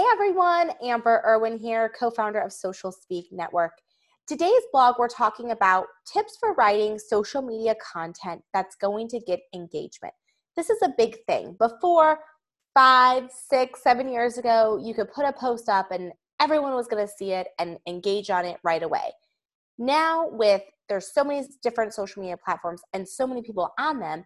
Hey 0.00 0.06
everyone, 0.14 0.70
Amber 0.82 1.22
Irwin 1.26 1.58
here, 1.58 1.90
co 1.90 2.10
founder 2.10 2.40
of 2.40 2.54
Social 2.54 2.90
Speak 2.90 3.26
Network. 3.30 3.72
Today's 4.26 4.62
blog, 4.72 4.94
we're 4.98 5.08
talking 5.08 5.50
about 5.50 5.88
tips 6.10 6.38
for 6.40 6.54
writing 6.54 6.98
social 6.98 7.42
media 7.42 7.74
content 7.92 8.40
that's 8.54 8.76
going 8.76 9.08
to 9.08 9.20
get 9.20 9.40
engagement. 9.54 10.14
This 10.56 10.70
is 10.70 10.78
a 10.82 10.94
big 10.96 11.18
thing. 11.26 11.54
Before 11.58 12.20
five, 12.72 13.30
six, 13.30 13.82
seven 13.82 14.08
years 14.10 14.38
ago, 14.38 14.80
you 14.82 14.94
could 14.94 15.12
put 15.12 15.26
a 15.26 15.34
post 15.34 15.68
up 15.68 15.90
and 15.90 16.12
everyone 16.40 16.72
was 16.72 16.86
going 16.86 17.06
to 17.06 17.12
see 17.12 17.32
it 17.32 17.48
and 17.58 17.76
engage 17.86 18.30
on 18.30 18.46
it 18.46 18.56
right 18.64 18.82
away. 18.82 19.12
Now, 19.76 20.30
with 20.30 20.62
there's 20.88 21.12
so 21.12 21.24
many 21.24 21.46
different 21.62 21.92
social 21.92 22.22
media 22.22 22.38
platforms 22.42 22.80
and 22.94 23.06
so 23.06 23.26
many 23.26 23.42
people 23.42 23.74
on 23.78 24.00
them, 24.00 24.24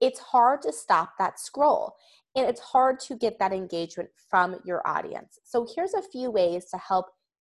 it's 0.00 0.18
hard 0.18 0.62
to 0.62 0.72
stop 0.72 1.12
that 1.20 1.38
scroll 1.38 1.94
and 2.34 2.46
it's 2.46 2.60
hard 2.60 2.98
to 3.00 3.16
get 3.16 3.38
that 3.38 3.52
engagement 3.52 4.08
from 4.30 4.56
your 4.64 4.86
audience. 4.86 5.38
So, 5.44 5.66
here's 5.74 5.94
a 5.94 6.02
few 6.02 6.30
ways 6.30 6.66
to 6.66 6.78
help 6.78 7.06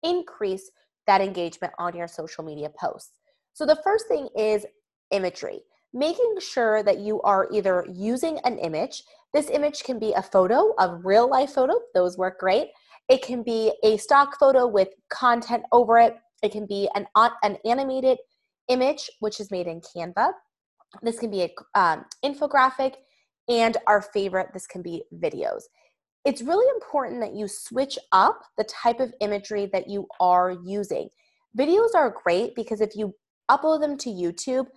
increase 0.03 0.71
that 1.07 1.21
engagement 1.21 1.73
on 1.79 1.95
your 1.95 2.07
social 2.07 2.43
media 2.43 2.69
posts. 2.79 3.11
So, 3.53 3.65
the 3.65 3.79
first 3.83 4.07
thing 4.07 4.29
is 4.37 4.65
imagery, 5.11 5.61
making 5.93 6.35
sure 6.39 6.83
that 6.83 6.99
you 6.99 7.21
are 7.21 7.49
either 7.51 7.85
using 7.91 8.39
an 8.45 8.57
image. 8.59 9.03
This 9.33 9.49
image 9.49 9.83
can 9.83 9.99
be 9.99 10.13
a 10.13 10.21
photo, 10.21 10.73
a 10.79 10.95
real 10.95 11.29
life 11.29 11.53
photo, 11.53 11.73
those 11.93 12.17
work 12.17 12.39
great. 12.39 12.69
It 13.09 13.23
can 13.23 13.43
be 13.43 13.73
a 13.83 13.97
stock 13.97 14.39
photo 14.39 14.67
with 14.67 14.89
content 15.09 15.63
over 15.71 15.97
it. 15.97 16.15
It 16.43 16.51
can 16.51 16.67
be 16.67 16.89
an, 16.95 17.07
an 17.15 17.57
animated 17.65 18.19
image, 18.69 19.09
which 19.19 19.39
is 19.39 19.51
made 19.51 19.67
in 19.67 19.81
Canva. 19.81 20.31
This 21.01 21.19
can 21.19 21.29
be 21.29 21.41
an 21.41 21.49
um, 21.75 22.05
infographic 22.23 22.93
and 23.49 23.75
our 23.87 24.01
favorite, 24.01 24.53
this 24.53 24.67
can 24.67 24.81
be 24.81 25.03
videos. 25.15 25.63
It's 26.23 26.41
really 26.41 26.67
important 26.75 27.21
that 27.21 27.33
you 27.33 27.47
switch 27.47 27.97
up 28.11 28.41
the 28.57 28.65
type 28.65 28.99
of 28.99 29.13
imagery 29.21 29.69
that 29.73 29.89
you 29.89 30.07
are 30.19 30.55
using. 30.63 31.09
Videos 31.57 31.95
are 31.95 32.15
great 32.23 32.55
because 32.55 32.81
if 32.81 32.95
you 32.95 33.15
upload 33.49 33.81
them 33.81 33.97
to 33.97 34.09
YouTube 34.09 34.67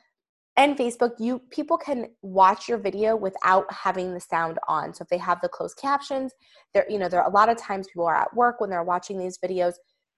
and 0.57 0.77
Facebook, 0.77 1.13
you 1.19 1.41
people 1.51 1.77
can 1.77 2.07
watch 2.23 2.69
your 2.69 2.79
video 2.79 3.17
without 3.17 3.71
having 3.73 4.15
the 4.15 4.21
sound 4.21 4.59
on. 4.69 4.95
So 4.95 5.03
if 5.03 5.09
they 5.09 5.19
have 5.19 5.41
the 5.43 5.49
closed 5.49 5.77
captions, 5.77 6.33
there 6.73 6.87
you 6.89 6.99
know, 6.99 7.09
there 7.09 7.23
are 7.23 7.29
a 7.29 7.35
lot 7.35 7.49
of 7.49 7.59
times 7.59 7.89
people 7.89 8.07
are 8.07 8.17
at 8.17 8.35
work 8.35 8.61
when 8.61 8.71
they're 8.71 8.85
watching 8.85 9.19
these 9.19 9.39
videos. 9.39 9.75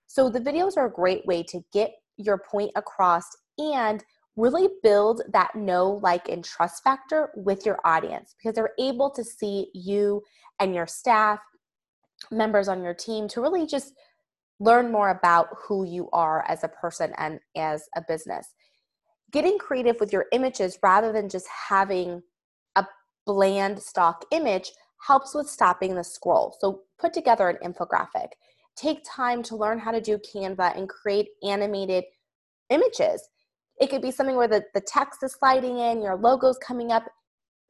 So 0.07 0.29
the 0.29 0.41
videos 0.41 0.77
are 0.77 0.87
a 0.87 0.93
great 0.93 1.27
way 1.27 1.43
to 1.45 1.61
get 1.73 1.93
your 2.17 2.39
point 2.51 2.71
across 2.77 3.25
and 3.59 4.05
really 4.37 4.69
build 4.83 5.23
that 5.33 5.55
know, 5.55 6.01
like, 6.03 6.29
and 6.29 6.45
trust 6.45 6.83
factor 6.83 7.31
with 7.37 7.65
your 7.65 7.79
audience 7.85 8.35
because 8.37 8.55
they're 8.55 8.75
able 8.79 9.11
to 9.11 9.23
see 9.23 9.69
you 9.75 10.23
and 10.61 10.75
your 10.75 10.87
staff, 10.87 11.39
members 12.31 12.69
on 12.69 12.83
your 12.83 12.95
team 12.95 13.29
to 13.29 13.41
really 13.41 13.67
just 13.67 13.93
learn 14.61 14.91
more 14.91 15.11
about 15.11 15.49
who 15.57 15.87
you 15.87 16.09
are 16.13 16.45
as 16.49 16.65
a 16.65 16.69
person 16.69 17.13
and 17.19 17.39
as 17.57 17.85
a 17.97 18.03
business. 18.07 18.55
Getting 19.31 19.59
creative 19.59 19.99
with 20.01 20.13
your 20.13 20.27
images 20.33 20.79
rather 20.83 21.13
than 21.13 21.29
just 21.29 21.47
having 21.69 22.23
a 22.77 22.87
bland 23.27 23.81
stock 23.81 24.25
image 24.31 24.71
helps 25.07 25.35
with 25.35 25.49
stopping 25.49 25.95
the 25.95 26.05
scroll. 26.05 26.57
So 26.61 26.83
put 26.99 27.13
together 27.13 27.49
an 27.49 27.59
infographic. 27.73 28.29
Take 28.77 28.99
time 29.07 29.43
to 29.45 29.57
learn 29.57 29.79
how 29.79 29.91
to 29.91 30.01
do 30.01 30.19
Canva 30.19 30.77
and 30.77 30.89
create 30.89 31.29
animated 31.43 32.05
images 32.71 33.29
it 33.81 33.91
could 33.91 34.03
be 34.03 34.11
something 34.11 34.37
where 34.37 34.49
the, 34.49 34.65
the 34.75 34.81
text 34.81 35.23
is 35.23 35.33
sliding 35.33 35.79
in, 35.79 36.03
your 36.03 36.17
logo's 36.17 36.59
coming 36.59 36.93
up. 36.93 37.05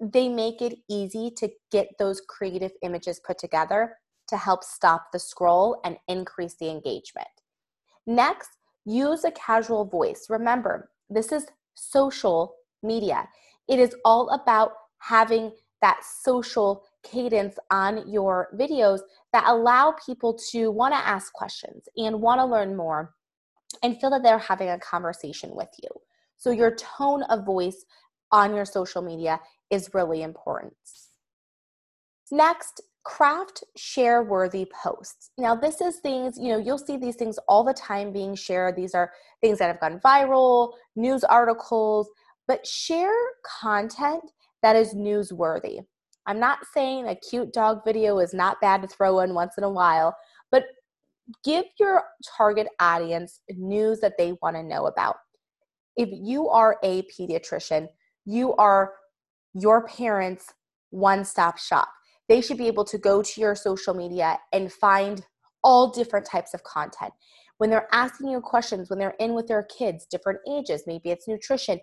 They 0.01 0.29
make 0.29 0.61
it 0.61 0.79
easy 0.89 1.31
to 1.39 1.49
get 1.71 1.89
those 1.99 2.21
creative 2.21 2.73
images 2.83 3.21
put 3.25 3.39
together 3.39 3.97
to 4.29 4.37
help 4.37 4.65
stop 4.65 5.07
the 5.13 5.19
scroll 5.19 5.81
and 5.85 5.97
increase 6.09 6.57
the 6.59 6.69
engagement. 6.69 7.29
Next, 8.07 8.51
use 8.85 9.25
a 9.25 9.31
casual 9.31 9.85
voice. 9.85 10.27
Remember, 10.29 10.91
this 11.09 11.33
is 11.33 11.47
social 11.75 12.55
media. 12.83 13.29
It 13.69 13.79
is 13.79 13.95
all 14.05 14.29
about 14.31 14.73
having 14.99 15.53
that 15.81 16.01
social 16.03 16.83
cadence 17.03 17.59
on 17.71 18.09
your 18.11 18.49
videos 18.55 19.01
that 19.33 19.45
allow 19.47 19.95
people 20.05 20.39
to 20.51 20.71
want 20.71 20.95
to 20.95 20.99
ask 20.99 21.33
questions 21.33 21.89
and 21.97 22.21
want 22.21 22.41
to 22.41 22.47
learn 22.47 22.75
more 22.75 23.15
and 23.83 24.01
feel 24.01 24.11
that 24.11 24.23
they're 24.23 24.39
having 24.39 24.71
a 24.71 24.79
conversation 24.79 25.55
with 25.55 25.71
you. 25.83 25.89
So, 26.37 26.51
your 26.51 26.73
mm-hmm. 26.73 27.03
tone 27.03 27.23
of 27.25 27.45
voice 27.45 27.85
on 28.33 28.55
your 28.55 28.65
social 28.65 29.03
media 29.03 29.41
is 29.71 29.91
really 29.95 30.23
important. 30.23 30.75
Next, 32.31 32.81
craft 33.05 33.63
share 33.77 34.23
worthy 34.23 34.67
posts. 34.83 35.31
Now, 35.39 35.55
this 35.55 35.81
is 35.81 35.99
things, 35.99 36.39
you 36.39 36.49
know, 36.49 36.59
you'll 36.59 36.79
see 36.79 36.97
these 36.97 37.17
things 37.17 37.39
all 37.49 37.63
the 37.63 37.75
time 37.75 38.13
being 38.13 38.35
shared. 38.35 38.77
These 38.77 38.95
are 38.95 39.13
things 39.41 39.59
that 39.59 39.67
have 39.67 39.81
gone 39.81 40.01
viral, 40.05 40.73
news 40.97 41.23
articles, 41.23 42.09
but 42.49 42.67
share 42.67 43.15
content 43.61 44.23
that 44.63 44.75
is 44.75 44.95
newsworthy. 44.95 45.81
I'm 46.27 46.41
not 46.41 46.61
saying 46.73 47.07
a 47.07 47.15
cute 47.15 47.53
dog 47.53 47.83
video 47.85 48.19
is 48.19 48.33
not 48.33 48.61
bad 48.61 48.81
to 48.83 48.89
throw 48.89 49.21
in 49.21 49.35
once 49.35 49.55
in 49.59 49.65
a 49.65 49.71
while, 49.71 50.17
but 50.51 50.65
give 51.45 51.65
your 51.79 52.05
target 52.37 52.67
audience 52.81 53.41
news 53.51 54.01
that 54.01 54.15
they 54.19 54.37
want 54.43 54.57
to 54.57 54.63
know 54.63 54.87
about. 54.87 55.17
If 55.97 56.09
you 56.13 56.49
are 56.49 56.79
a 56.83 57.03
pediatrician, 57.03 57.89
you 58.25 58.55
are 58.57 58.93
your 59.55 59.87
parents' 59.87 60.53
one 60.91 61.25
stop 61.25 61.59
shop. 61.59 61.89
They 62.29 62.41
should 62.41 62.59
be 62.59 62.67
able 62.67 62.85
to 62.87 62.99
go 62.99 63.23
to 63.23 63.41
your 63.41 63.55
social 63.55 63.95
media 63.95 64.39
and 64.53 64.73
find 64.73 65.25
all 65.63 65.91
different 65.91 66.27
types 66.27 66.55
of 66.55 66.63
content. 66.65 67.13
When 67.59 67.71
they're 67.71 67.89
asking 67.93 68.31
you 68.31 68.41
questions, 68.41 68.91
when 68.91 68.99
they're 68.99 69.15
in 69.21 69.35
with 69.35 69.47
their 69.47 69.65
kids, 69.65 70.07
different 70.11 70.41
ages, 70.51 70.85
maybe 70.87 71.11
it's 71.11 71.29
nutrition, 71.29 71.81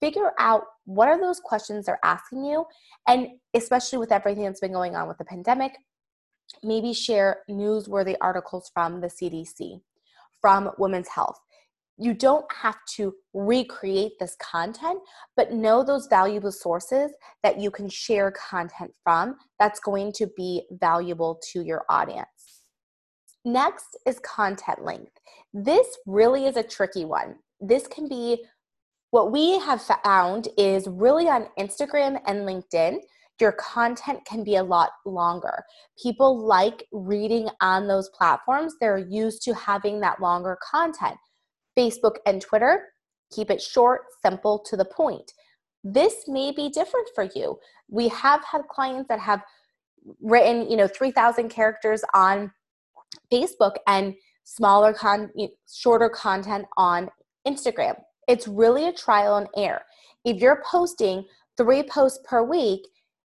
figure 0.00 0.32
out 0.38 0.62
what 0.84 1.08
are 1.08 1.18
those 1.18 1.40
questions 1.40 1.86
they're 1.86 1.98
asking 2.04 2.44
you. 2.44 2.64
And 3.08 3.28
especially 3.54 3.98
with 3.98 4.12
everything 4.12 4.44
that's 4.44 4.60
been 4.60 4.72
going 4.72 4.94
on 4.94 5.08
with 5.08 5.18
the 5.18 5.24
pandemic, 5.24 5.72
maybe 6.62 6.92
share 6.92 7.38
newsworthy 7.50 8.16
articles 8.20 8.70
from 8.72 9.00
the 9.00 9.08
CDC, 9.08 9.80
from 10.40 10.70
Women's 10.78 11.08
Health. 11.08 11.38
You 11.98 12.12
don't 12.12 12.44
have 12.52 12.76
to 12.96 13.14
recreate 13.32 14.12
this 14.20 14.36
content, 14.40 15.00
but 15.34 15.52
know 15.52 15.82
those 15.82 16.08
valuable 16.08 16.52
sources 16.52 17.10
that 17.42 17.58
you 17.58 17.70
can 17.70 17.88
share 17.88 18.32
content 18.32 18.92
from 19.02 19.36
that's 19.58 19.80
going 19.80 20.12
to 20.16 20.26
be 20.36 20.64
valuable 20.72 21.40
to 21.52 21.62
your 21.62 21.84
audience. 21.88 22.62
Next 23.46 23.96
is 24.06 24.18
content 24.18 24.84
length. 24.84 25.12
This 25.54 25.86
really 26.06 26.46
is 26.46 26.56
a 26.56 26.62
tricky 26.62 27.04
one. 27.04 27.36
This 27.60 27.86
can 27.86 28.08
be 28.08 28.44
what 29.10 29.32
we 29.32 29.58
have 29.60 29.80
found 29.80 30.48
is 30.58 30.88
really 30.88 31.28
on 31.28 31.48
Instagram 31.58 32.20
and 32.26 32.40
LinkedIn 32.40 32.98
your 33.40 33.52
content 33.52 34.20
can 34.24 34.42
be 34.44 34.56
a 34.56 34.62
lot 34.62 34.90
longer. 35.04 35.62
People 36.02 36.46
like 36.46 36.86
reading 36.92 37.48
on 37.60 37.86
those 37.86 38.08
platforms, 38.10 38.74
they're 38.80 38.98
used 38.98 39.42
to 39.42 39.54
having 39.54 40.00
that 40.00 40.20
longer 40.20 40.58
content. 40.62 41.16
Facebook 41.78 42.16
and 42.24 42.40
Twitter, 42.40 42.84
keep 43.30 43.50
it 43.50 43.60
short, 43.60 44.02
simple, 44.24 44.58
to 44.60 44.76
the 44.76 44.84
point. 44.84 45.32
This 45.84 46.24
may 46.26 46.50
be 46.50 46.68
different 46.68 47.08
for 47.14 47.28
you. 47.34 47.58
We 47.88 48.08
have 48.08 48.42
had 48.44 48.62
clients 48.68 49.08
that 49.08 49.20
have 49.20 49.42
written, 50.20 50.70
you 50.70 50.76
know, 50.76 50.88
3,000 50.88 51.48
characters 51.48 52.02
on 52.14 52.50
Facebook 53.32 53.74
and 53.86 54.14
smaller 54.44 54.92
con 54.92 55.30
shorter 55.72 56.08
content 56.08 56.66
on 56.76 57.10
Instagram. 57.46 58.00
It's 58.28 58.48
really 58.48 58.88
a 58.88 58.92
trial 58.92 59.36
and 59.36 59.48
error. 59.56 59.82
If 60.24 60.40
you're 60.40 60.62
posting 60.68 61.24
3 61.56 61.82
posts 61.84 62.20
per 62.24 62.42
week, 62.42 62.80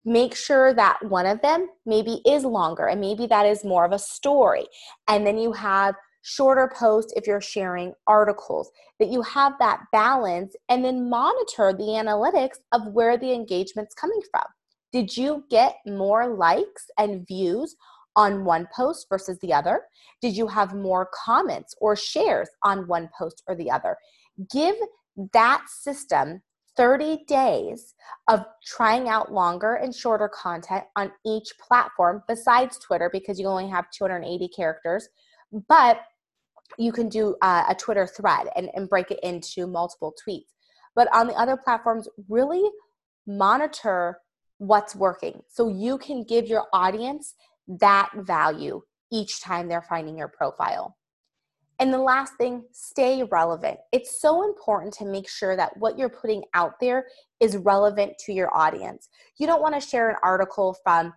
make 0.05 0.37
sure 0.37 0.75
that 0.75 0.99
one 1.05 1.27
of 1.27 1.41
them 1.41 1.69
maybe 1.87 2.21
is 2.27 2.45
longer 2.45 2.87
and 2.87 3.01
maybe 3.01 3.27
that 3.27 3.47
is 3.47 3.65
more 3.65 3.85
of 3.85 3.93
a 3.93 3.99
story. 3.99 4.67
And 5.09 5.27
then 5.27 5.39
you 5.39 5.53
have 5.53 5.95
shorter 6.23 6.71
posts 6.75 7.12
if 7.17 7.27
you're 7.27 7.41
sharing 7.41 7.93
articles, 8.06 8.71
that 8.99 9.09
you 9.09 9.23
have 9.23 9.53
that 9.59 9.81
balance 9.93 10.55
and 10.69 10.85
then 10.85 11.09
monitor 11.09 11.73
the 11.73 11.85
analytics 11.85 12.56
of 12.73 12.93
where 12.93 13.17
the 13.17 13.33
engagement's 13.33 13.95
coming 13.95 14.21
from. 14.31 14.45
Did 14.93 15.17
you 15.17 15.45
get 15.51 15.77
more 15.87 16.35
likes 16.35 16.87
and 16.99 17.27
views 17.27 17.77
on 18.17 18.45
one 18.45 18.69
post 18.75 19.07
versus 19.09 19.39
the 19.41 19.53
other? 19.53 19.83
Did 20.23 20.37
you 20.37 20.47
have 20.47 20.75
more 20.75 21.11
comments 21.12 21.75
or 21.81 21.97
shares 21.97 22.49
on 22.62 22.87
one 22.87 23.11
post 23.19 23.43
or 23.47 23.55
the 23.55 23.71
other? 23.71 23.97
Give 24.50 24.77
that 25.33 25.65
system 25.69 26.43
30 26.76 27.25
days 27.26 27.94
of 28.29 28.44
trying 28.65 29.09
out 29.09 29.32
longer 29.32 29.75
and 29.75 29.94
shorter 29.94 30.29
content 30.29 30.85
on 30.97 31.12
each 31.25 31.53
platform 31.61 32.23
besides 32.26 32.79
Twitter 32.79 33.09
because 33.12 33.38
you 33.38 33.47
only 33.47 33.69
have 33.69 33.87
280 33.97 34.49
characters. 34.49 35.09
But 35.69 36.00
you 36.79 36.93
can 36.93 37.09
do 37.09 37.37
uh, 37.43 37.65
a 37.69 37.75
Twitter 37.75 38.06
thread 38.06 38.49
and, 38.56 38.71
and 38.75 38.88
break 38.88 39.11
it 39.11 39.21
into 39.23 39.67
multiple 39.67 40.15
tweets. 40.26 40.53
But 40.94 41.15
on 41.15 41.26
the 41.26 41.35
other 41.35 41.56
platforms, 41.56 42.09
really 42.29 42.62
monitor 43.26 44.19
what's 44.59 44.94
working 44.94 45.43
so 45.49 45.69
you 45.69 45.99
can 45.99 46.25
give 46.25 46.47
your 46.47 46.65
audience 46.73 47.35
that 47.67 48.11
value 48.17 48.81
each 49.12 49.41
time 49.43 49.69
they're 49.69 49.82
finding 49.82 50.17
your 50.17 50.29
profile. 50.29 50.97
And 51.81 51.93
the 51.93 51.99
last 51.99 52.35
thing, 52.35 52.65
stay 52.73 53.25
relevant. 53.25 53.79
It's 53.93 54.21
so 54.21 54.44
important 54.44 54.94
to 54.94 55.05
make 55.05 55.29
sure 55.29 55.56
that 55.56 55.76
what 55.76 55.99
you're 55.99 56.09
putting 56.09 56.44
out 56.55 56.75
there 56.81 57.06
is 57.41 57.56
relevant 57.56 58.12
to 58.26 58.32
your 58.32 58.55
audience. 58.56 59.09
You 59.38 59.47
don't 59.47 59.62
want 59.62 59.75
to 59.75 59.81
share 59.81 60.09
an 60.11 60.17
article 60.23 60.76
from 60.85 61.12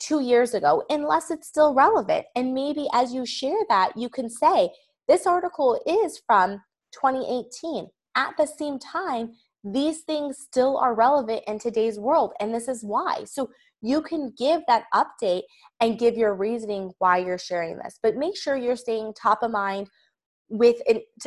two 0.00 0.20
years 0.20 0.54
ago 0.54 0.82
unless 0.90 1.30
it's 1.30 1.46
still 1.46 1.74
relevant. 1.74 2.26
And 2.34 2.54
maybe 2.54 2.88
as 2.92 3.12
you 3.12 3.24
share 3.24 3.58
that, 3.68 3.96
you 3.96 4.08
can 4.08 4.28
say, 4.28 4.70
This 5.06 5.26
article 5.26 5.80
is 5.86 6.20
from 6.26 6.60
2018. 6.92 7.86
At 8.16 8.36
the 8.36 8.46
same 8.46 8.78
time, 8.78 9.34
these 9.62 10.00
things 10.00 10.38
still 10.38 10.78
are 10.78 10.94
relevant 10.94 11.42
in 11.46 11.58
today's 11.58 11.98
world, 11.98 12.32
and 12.40 12.54
this 12.54 12.68
is 12.68 12.82
why. 12.82 13.24
So 13.24 13.50
you 13.82 14.02
can 14.02 14.32
give 14.36 14.62
that 14.66 14.84
update 14.94 15.42
and 15.80 15.98
give 15.98 16.16
your 16.16 16.34
reasoning 16.34 16.92
why 16.98 17.18
you're 17.18 17.38
sharing 17.38 17.78
this, 17.78 17.98
but 18.02 18.16
make 18.16 18.36
sure 18.36 18.56
you're 18.56 18.76
staying 18.76 19.14
top 19.14 19.42
of 19.42 19.50
mind 19.50 19.88
with 20.48 20.76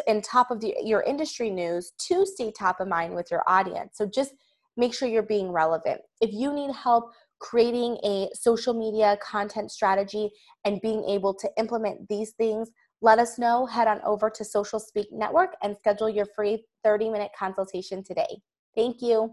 in 0.07 0.21
top 0.21 0.51
of 0.51 0.59
the, 0.59 0.75
your 0.83 1.01
industry 1.03 1.49
news 1.49 1.93
to 1.97 2.25
stay 2.25 2.51
top 2.51 2.79
of 2.79 2.87
mind 2.87 3.15
with 3.15 3.31
your 3.31 3.43
audience. 3.47 3.91
So 3.95 4.05
just 4.05 4.33
make 4.75 4.93
sure 4.93 5.07
you're 5.07 5.23
being 5.23 5.51
relevant. 5.51 6.01
If 6.19 6.31
you 6.33 6.53
need 6.53 6.75
help 6.75 7.11
creating 7.39 7.97
a 8.03 8.29
social 8.33 8.73
media 8.73 9.17
content 9.21 9.71
strategy 9.71 10.29
and 10.65 10.81
being 10.81 11.03
able 11.05 11.33
to 11.35 11.49
implement 11.57 12.07
these 12.09 12.31
things, 12.31 12.69
let 13.03 13.19
us 13.19 13.37
know. 13.37 13.65
Head 13.65 13.87
on 13.89 13.99
over 14.05 14.29
to 14.29 14.45
Social 14.45 14.79
Speak 14.79 15.07
Network 15.11 15.55
and 15.61 15.75
schedule 15.77 16.09
your 16.09 16.25
free 16.25 16.65
30 16.85 17.09
minute 17.09 17.31
consultation 17.37 18.01
today. 18.01 18.39
Thank 18.75 19.01
you. 19.01 19.21